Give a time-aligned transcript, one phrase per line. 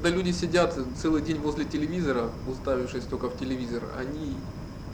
[0.00, 4.36] Когда люди сидят целый день возле телевизора, уставившись только в телевизор, они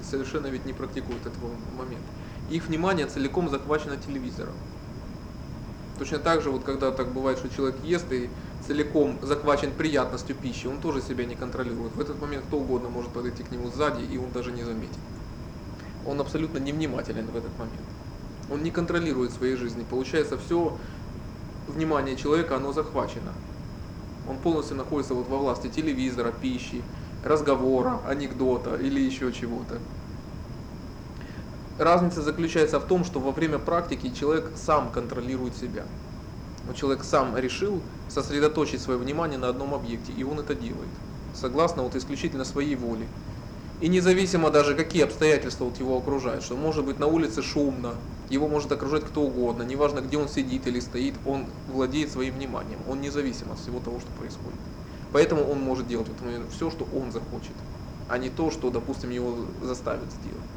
[0.03, 2.07] совершенно ведь не практикуют этого момента.
[2.49, 4.55] Их внимание целиком захвачено телевизором.
[5.99, 8.31] Точно так же, вот когда так бывает, что человек ест и
[8.67, 11.95] целиком захвачен приятностью пищи, он тоже себя не контролирует.
[11.95, 14.97] В этот момент кто угодно может подойти к нему сзади, и он даже не заметит.
[16.07, 17.85] Он абсолютно невнимателен в этот момент.
[18.51, 19.85] Он не контролирует своей жизни.
[19.91, 20.79] Получается, все
[21.69, 23.35] внимание человека, оно захвачено.
[24.29, 26.83] Он полностью находится вот во власти телевизора, пищи,
[27.23, 29.79] разговора, анекдота или еще чего-то.
[31.79, 35.85] Разница заключается в том, что во время практики человек сам контролирует себя.
[36.75, 40.89] Человек сам решил сосредоточить свое внимание на одном объекте, и он это делает,
[41.35, 43.07] согласно вот исключительно своей воле.
[43.81, 47.95] И независимо даже, какие обстоятельства вот его окружают, что может быть на улице шумно,
[48.29, 52.81] его может окружать кто угодно, неважно где он сидит или стоит, он владеет своим вниманием,
[52.89, 54.61] он независим от всего того, что происходит.
[55.13, 57.57] Поэтому он может делать в этот момент все, что он захочет,
[58.09, 60.51] а не то, что, допустим, его заставят сделать.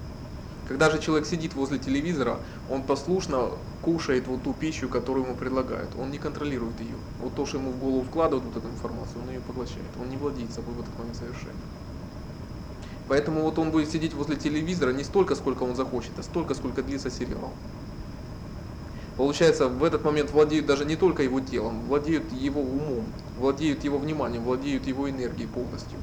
[0.67, 5.95] Когда же человек сидит возле телевизора, он послушно кушает вот ту пищу, которую ему предлагают.
[5.95, 6.97] Он не контролирует ее.
[7.19, 9.95] Вот то, что ему в голову вкладывают вот эту информацию, он ее поглощает.
[9.95, 11.61] Он не владеет собой в этот момент совершенно.
[13.07, 16.83] Поэтому вот он будет сидеть возле телевизора не столько, сколько он захочет, а столько, сколько
[16.83, 17.53] длится сериал.
[19.17, 23.05] Получается, в этот момент владеют даже не только его телом, владеют его умом,
[23.39, 25.97] владеют его вниманием, владеют его энергией полностью.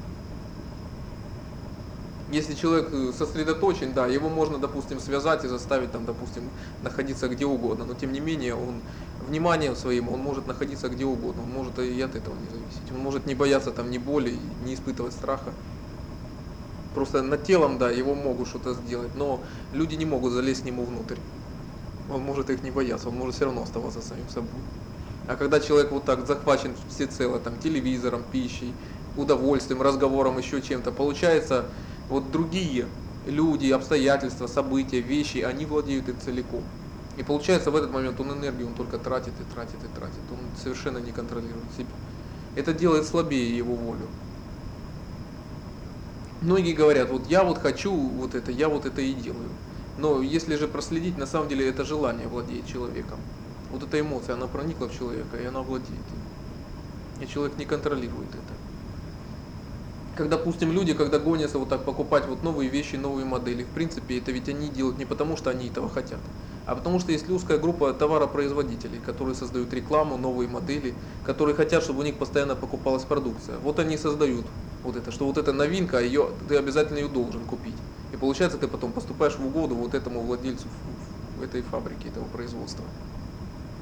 [2.32, 6.42] Если человек э, сосредоточен, да, его можно, допустим, связать и заставить, там, допустим,
[6.82, 8.82] находиться где угодно, но тем не менее он
[9.28, 12.98] вниманием своим он может находиться где угодно, он может и от этого не зависеть, он
[12.98, 15.52] может не бояться там ни боли, не испытывать страха.
[16.94, 19.40] Просто над телом, да, его могут что-то сделать, но
[19.72, 21.16] люди не могут залезть к нему внутрь.
[22.10, 24.48] Он может их не бояться, он может все равно оставаться самим собой.
[25.26, 28.72] А когда человек вот так захвачен всецело там телевизором, пищей,
[29.16, 31.64] удовольствием, разговором, еще чем-то, получается,
[32.08, 32.86] вот другие
[33.26, 36.62] люди, обстоятельства, события, вещи, они владеют им целиком.
[37.16, 40.20] И получается в этот момент он энергию он только тратит и тратит и тратит.
[40.30, 41.88] Он совершенно не контролирует себя.
[42.54, 44.08] Это делает слабее его волю.
[46.44, 49.48] Многие говорят, вот я вот хочу вот это, я вот это и делаю.
[49.96, 53.18] Но если же проследить, на самом деле это желание владеет человеком.
[53.70, 57.22] Вот эта эмоция, она проникла в человека, и она владеет им.
[57.22, 58.54] И человек не контролирует это.
[60.18, 64.18] Как, допустим, люди, когда гонятся вот так покупать вот новые вещи, новые модели, в принципе,
[64.18, 66.20] это ведь они делают не потому, что они этого хотят,
[66.66, 72.00] а потому что есть узкая группа товаропроизводителей, которые создают рекламу, новые модели, которые хотят, чтобы
[72.00, 73.56] у них постоянно покупалась продукция.
[73.58, 74.44] Вот они создают
[74.84, 77.74] вот это, что вот эта новинка, ее, ты обязательно ее должен купить.
[78.12, 80.68] И получается, ты потом поступаешь в угоду вот этому владельцу
[81.42, 82.84] этой фабрики, этого производства.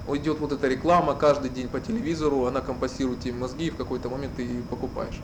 [0.08, 4.08] Идет вот эта реклама каждый день по телевизору, она компостирует тебе мозги, и в какой-то
[4.08, 5.20] момент ты покупаешь.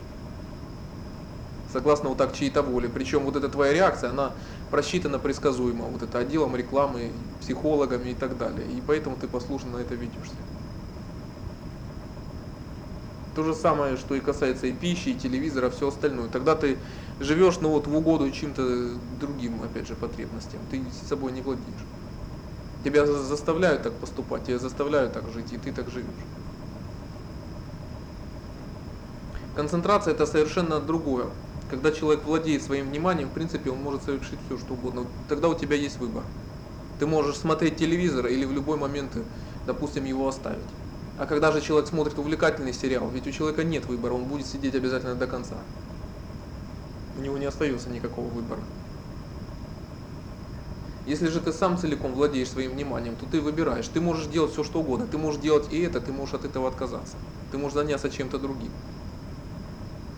[1.71, 2.89] Согласно вот так чьей-то воле.
[2.89, 4.31] Причем вот эта твоя реакция, она
[4.71, 5.85] просчитана предсказуемо.
[5.85, 7.11] Вот это отделом рекламы,
[7.41, 8.67] психологами и так далее.
[8.71, 10.35] И поэтому ты послушно на это ведешься.
[13.35, 16.29] То же самое, что и касается и пищи, и телевизора, все остальное.
[16.29, 16.77] Тогда ты
[17.19, 20.59] живешь ну, вот, в угоду чьим-то другим, опять же, потребностям.
[20.71, 21.85] Ты собой не владеешь.
[22.83, 26.25] Тебя заставляют так поступать, тебя заставляют так жить, и ты так живешь.
[29.55, 31.27] Концентрация это совершенно другое.
[31.69, 35.05] Когда человек владеет своим вниманием, в принципе, он может совершить все, что угодно.
[35.27, 36.23] Тогда у тебя есть выбор.
[36.97, 39.11] Ты можешь смотреть телевизор или в любой момент,
[39.67, 40.59] допустим, его оставить.
[41.19, 44.73] А когда же человек смотрит увлекательный сериал, ведь у человека нет выбора, он будет сидеть
[44.73, 45.57] обязательно до конца.
[47.17, 48.61] У него не остается никакого выбора.
[51.05, 53.89] Если же ты сам целиком владеешь своим вниманием, то ты выбираешь.
[53.89, 55.07] Ты можешь делать все, что угодно.
[55.07, 57.17] Ты можешь делать и это, ты можешь от этого отказаться.
[57.51, 58.71] Ты можешь заняться чем-то другим.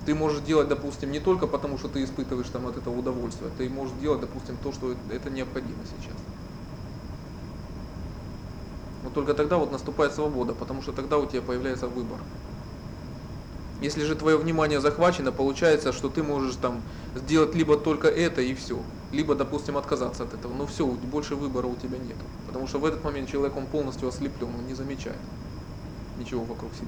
[0.05, 3.67] Ты можешь делать, допустим, не только потому, что ты испытываешь там от этого удовольствие, ты
[3.69, 6.40] можешь делать, допустим, то, что это необходимо сейчас.
[9.13, 12.17] Только тогда вот наступает свобода, потому что тогда у тебя появляется выбор.
[13.81, 16.81] Если же твое внимание захвачено, получается, что ты можешь там
[17.15, 18.77] сделать либо только это и все,
[19.11, 20.53] либо, допустим, отказаться от этого.
[20.53, 22.17] Но все, больше выбора у тебя нет.
[22.47, 25.17] Потому что в этот момент человек, он полностью ослеплен, он не замечает
[26.19, 26.87] ничего вокруг себя.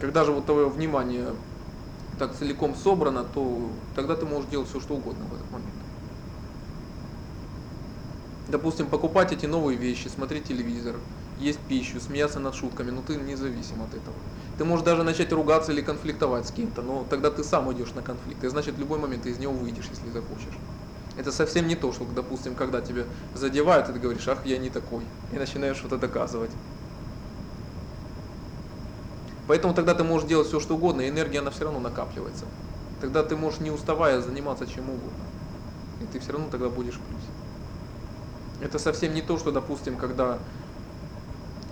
[0.00, 1.28] Когда же вот твое внимание
[2.18, 5.81] так целиком собрано, то тогда ты можешь делать все, что угодно в этот момент
[8.48, 10.96] допустим, покупать эти новые вещи, смотреть телевизор,
[11.38, 14.16] есть пищу, смеяться над шутками, но ты независим от этого.
[14.58, 18.02] Ты можешь даже начать ругаться или конфликтовать с кем-то, но тогда ты сам идешь на
[18.02, 20.58] конфликт, и значит в любой момент ты из него выйдешь, если захочешь.
[21.16, 23.04] Это совсем не то, что, допустим, когда тебя
[23.34, 26.50] задевают, и ты говоришь, ах, я не такой, и начинаешь что-то доказывать.
[29.46, 32.46] Поэтому тогда ты можешь делать все, что угодно, и энергия, она все равно накапливается.
[33.00, 35.24] Тогда ты можешь не уставая заниматься чем угодно.
[36.00, 37.41] И ты все равно тогда будешь в плюсе.
[38.62, 40.38] Это совсем не то, что, допустим, когда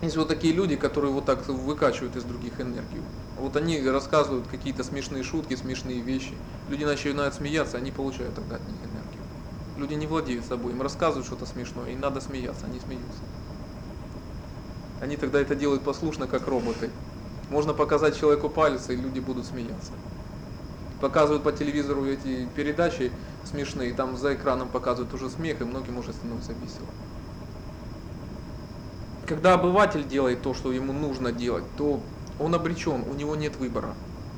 [0.02, 3.02] есть вот такие люди, которые вот так выкачивают из других энергию.
[3.38, 6.34] Вот они рассказывают какие-то смешные шутки, смешные вещи.
[6.68, 9.22] Люди начинают смеяться, они получают тогда от них энергию.
[9.76, 13.22] Люди не владеют собой, им рассказывают что-то смешное, и надо смеяться, они смеются.
[15.00, 16.90] Они тогда это делают послушно, как роботы.
[17.50, 19.92] Можно показать человеку палец, и люди будут смеяться.
[21.00, 23.12] Показывают по телевизору эти передачи
[23.44, 26.86] смешные, там за экраном показывают уже смех, и многим уже становится весело.
[29.26, 32.00] Когда обыватель делает то, что ему нужно делать, то
[32.38, 33.94] он обречен, у него нет выбора.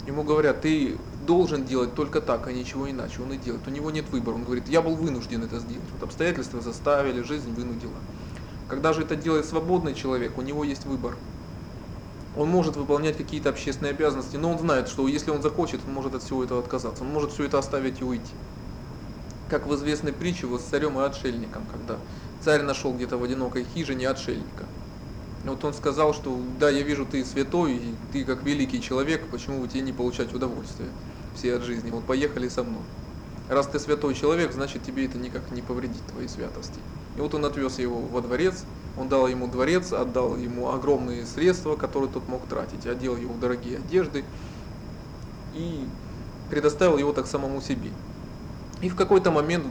[0.07, 3.23] Ему говорят, ты должен делать только так, а ничего иначе.
[3.23, 3.67] Он и делает.
[3.67, 4.35] У него нет выбора.
[4.35, 5.89] Он говорит, я был вынужден это сделать.
[5.93, 7.95] Вот обстоятельства заставили, жизнь вынудила.
[8.69, 11.17] Когда же это делает свободный человек, у него есть выбор.
[12.37, 16.15] Он может выполнять какие-то общественные обязанности, но он знает, что если он захочет, он может
[16.15, 17.05] от всего этого отказаться.
[17.05, 18.33] Он может все это оставить и уйти.
[19.53, 21.99] Как в известной притче вот с царем и отшельником, когда
[22.43, 24.65] царь нашел где-то в одинокой хижине отшельника.
[25.45, 29.61] Вот он сказал, что да, я вижу, ты святой, и ты как великий человек, почему
[29.61, 30.89] бы тебе не получать удовольствие
[31.35, 31.91] все от жизни?
[31.91, 32.81] Вот поехали со мной.
[33.51, 36.81] Раз ты святой человек, значит тебе это никак не повредит твоей святости.
[37.19, 38.65] И вот он отвез его во дворец,
[38.97, 43.41] он дал ему дворец, отдал ему огромные средства, которые тот мог тратить, одел его в
[43.41, 44.25] дорогие одежды
[45.55, 45.85] и
[46.49, 47.91] предоставил его так самому себе.
[48.83, 49.67] И в какой-то момент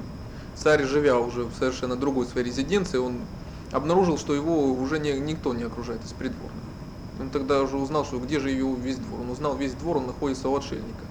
[0.56, 3.20] царь, живя уже в совершенно другой своей резиденции, он
[3.72, 6.52] обнаружил, что его уже не, никто не окружает из придворных.
[7.20, 9.22] Он тогда уже узнал, что где же его весь двор.
[9.22, 11.06] Он узнал весь двор, он находится у отшельника.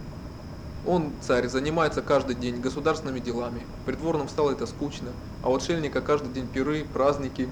[0.87, 3.61] Он, царь, занимается каждый день государственными делами.
[3.85, 5.11] Придворным стало это скучно,
[5.43, 7.49] а у отшельника каждый день пиры, праздники.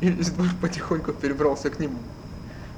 [0.00, 1.98] И весь двор потихоньку перебрался к нему.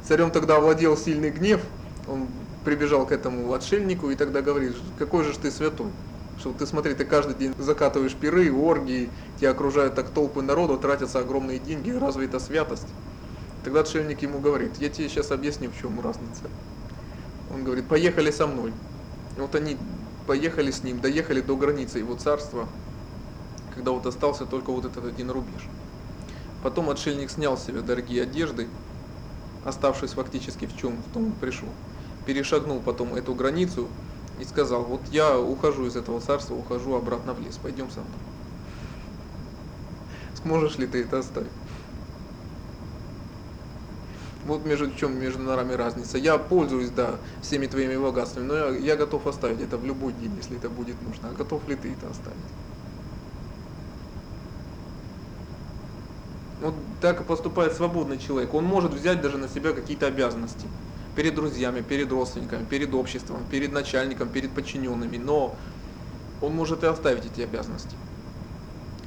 [0.04, 1.60] Царем тогда овладел сильный гнев,
[2.06, 2.28] он
[2.64, 5.90] прибежал к этому отшельнику и тогда говорит, какой же ты святой,
[6.38, 11.20] что ты смотри, ты каждый день закатываешь пиры, оргии, тебя окружают так толпы народу, тратятся
[11.20, 12.88] огромные деньги, разве это святость?
[13.64, 16.42] Тогда отшельник ему говорит, я тебе сейчас объясню, в чем разница.
[17.54, 18.72] Он говорит, поехали со мной.
[19.36, 19.76] Вот они
[20.26, 22.66] поехали с ним, доехали до границы его царства,
[23.74, 25.68] когда вот остался только вот этот один рубеж.
[26.62, 28.68] Потом отшельник снял с себя дорогие одежды,
[29.64, 31.68] оставшись фактически в чем в том пришел.
[32.26, 33.88] Перешагнул потом эту границу
[34.38, 38.20] и сказал, вот я ухожу из этого царства, ухожу обратно в лес, пойдем со мной.
[40.42, 41.52] Сможешь ли ты это оставить?
[44.44, 46.18] Вот между чем между нами разница.
[46.18, 50.34] Я пользуюсь, да, всеми твоими богатствами, но я, я готов оставить это в любой день,
[50.36, 51.30] если это будет нужно.
[51.30, 52.52] А готов ли ты это оставить?
[56.58, 58.54] Вот так и поступает свободный человек.
[58.54, 60.72] Он может взять даже на себя какие-то обязанности.
[61.14, 65.18] Перед друзьями, перед родственниками, перед обществом, перед начальником, перед подчиненными.
[65.18, 65.54] Но
[66.40, 67.96] он может и оставить эти обязанности.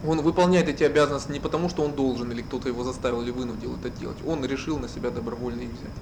[0.07, 3.75] Он выполняет эти обязанности не потому, что он должен, или кто-то его заставил или вынудил
[3.75, 4.18] это делать.
[4.28, 5.96] Он решил на себя добровольно их взять.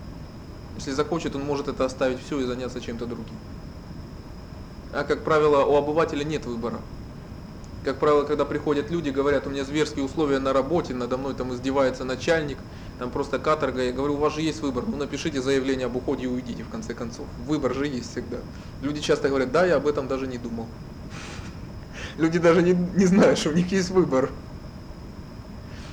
[0.76, 3.36] Если захочет, он может это оставить все и заняться чем-то другим.
[4.92, 6.80] А как правило, у обывателя нет выбора.
[7.84, 11.54] Как правило, когда приходят люди, говорят, у меня зверские условия на работе, надо мной там
[11.54, 12.58] издевается начальник,
[13.00, 13.84] там просто каторга.
[13.84, 16.70] Я говорю, у вас же есть выбор, ну напишите заявление об уходе и уйдите в
[16.70, 17.28] конце концов.
[17.38, 18.38] Выбор же есть всегда.
[18.82, 20.68] Люди часто говорят, да, я об этом даже не думал
[22.18, 24.32] люди даже не, не знают, что у них есть выбор.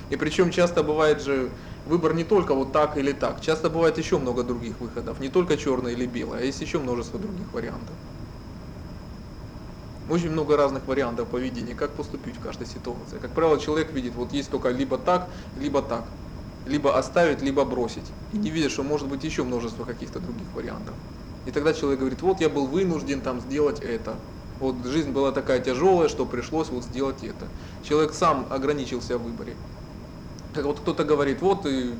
[0.09, 1.49] И причем часто бывает же
[1.85, 3.41] выбор не только вот так или так.
[3.41, 5.19] Часто бывает еще много других выходов.
[5.19, 7.95] Не только черное или белое, а есть еще множество других вариантов.
[10.09, 13.19] Очень много разных вариантов поведения, как поступить в каждой ситуации.
[13.19, 16.03] Как правило, человек видит, вот есть только либо так, либо так.
[16.65, 18.05] Либо оставить, либо бросить.
[18.31, 20.93] И не видит, что может быть еще множество каких-то других вариантов.
[21.45, 24.15] И тогда человек говорит, вот я был вынужден там сделать это.
[24.59, 27.47] Вот жизнь была такая тяжелая, что пришлось вот сделать это.
[27.83, 29.55] Человек сам ограничился в выборе.
[30.53, 31.95] Как вот кто-то говорит, вот и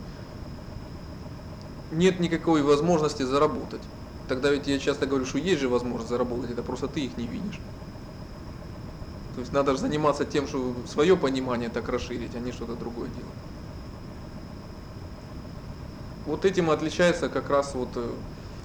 [1.91, 3.81] нет никакой возможности заработать.
[4.27, 7.27] Тогда ведь я часто говорю, что есть же возможность заработать, это просто ты их не
[7.27, 7.59] видишь.
[9.33, 13.09] То есть надо же заниматься тем, что свое понимание так расширить, а не что-то другое
[13.09, 13.50] делать.
[16.31, 18.09] Вот этим отличается как раз вот э,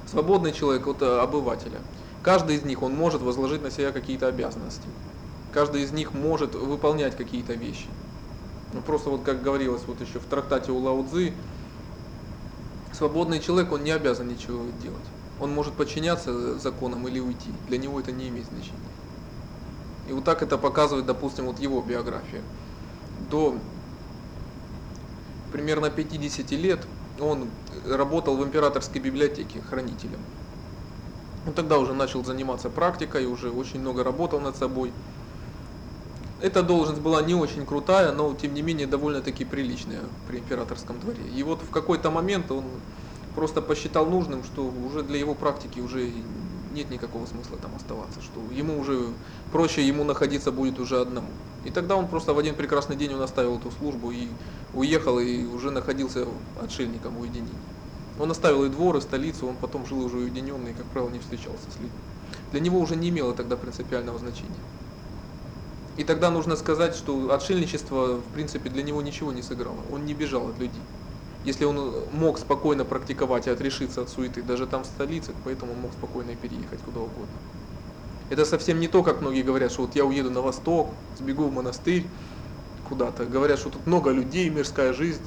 [0.08, 1.80] свободный человек от э, обывателя.
[2.22, 4.86] Каждый из них, он может возложить на себя какие-то обязанности.
[5.52, 7.88] Каждый из них может выполнять какие-то вещи.
[8.72, 11.32] Ну, просто вот как говорилось вот еще в трактате у Лао Цзы,
[12.92, 15.04] свободный человек, он не обязан ничего делать.
[15.40, 17.50] Он может подчиняться законам или уйти.
[17.66, 18.78] Для него это не имеет значения.
[20.08, 22.42] И вот так это показывает, допустим, вот его биография.
[23.28, 23.58] До
[25.50, 26.86] примерно 50 лет
[27.20, 27.48] он
[27.88, 30.20] работал в императорской библиотеке хранителем.
[31.46, 34.92] Он тогда уже начал заниматься практикой, уже очень много работал над собой.
[36.40, 41.22] Эта должность была не очень крутая, но тем не менее довольно-таки приличная при императорском дворе.
[41.34, 42.64] И вот в какой-то момент он
[43.34, 46.10] просто посчитал нужным, что уже для его практики уже
[46.72, 49.08] нет никакого смысла там оставаться, что ему уже
[49.50, 51.28] проще ему находиться будет уже одному.
[51.66, 54.28] И тогда он просто в один прекрасный день он оставил эту службу и
[54.72, 56.24] уехал, и уже находился
[56.62, 57.50] отшельником в уединении.
[58.20, 61.18] Он оставил и двор, и столицу, он потом жил уже уединенный, и, как правило, не
[61.18, 61.90] встречался с людьми.
[62.52, 64.62] Для него уже не имело тогда принципиального значения.
[65.96, 69.80] И тогда нужно сказать, что отшельничество, в принципе, для него ничего не сыграло.
[69.90, 70.82] Он не бежал от людей.
[71.44, 75.80] Если он мог спокойно практиковать и отрешиться от суеты, даже там в столице, поэтому он
[75.80, 77.40] мог спокойно переехать куда угодно.
[78.28, 81.52] Это совсем не то, как многие говорят, что вот я уеду на восток, сбегу в
[81.52, 82.04] монастырь
[82.88, 83.24] куда-то.
[83.24, 85.22] Говорят, что тут много людей, мирская жизнь.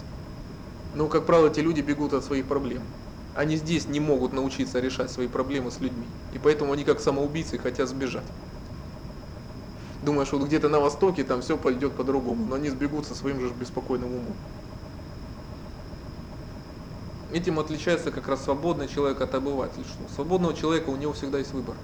[0.96, 2.82] Но, как правило, эти люди бегут от своих проблем.
[3.36, 6.08] Они здесь не могут научиться решать свои проблемы с людьми.
[6.34, 8.26] И поэтому они как самоубийцы хотят сбежать.
[10.04, 13.40] Думая, что вот где-то на востоке там все пойдет по-другому, но они сбегут со своим
[13.40, 14.36] же беспокойным умом.
[17.32, 19.84] Этим отличается как раз свободный человек от обывателя.
[19.84, 21.76] Что свободного человека у него всегда есть выбор.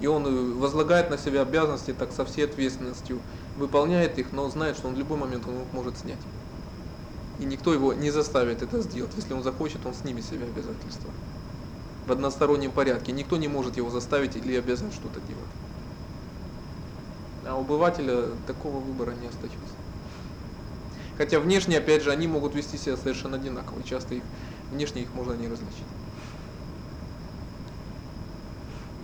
[0.00, 3.20] И он э, возлагает на себя обязанности так со всей ответственностью,
[3.56, 6.20] выполняет их, но знает, что он в любой момент он их может снять.
[7.40, 9.12] И никто его не заставит это сделать.
[9.16, 11.10] Если он захочет, он снимет с себя обязательства.
[12.06, 13.12] В одностороннем порядке.
[13.12, 15.44] Никто не может его заставить или обязать что-то делать.
[17.46, 19.58] А у обывателя такого выбора не остается.
[21.16, 23.82] Хотя внешне, опять же, они могут вести себя совершенно одинаково.
[23.82, 24.22] Часто их
[24.70, 25.97] внешне их можно не различить.